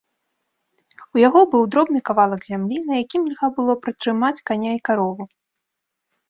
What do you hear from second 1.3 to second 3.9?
быў дробны кавалак зямлі, на якім льга было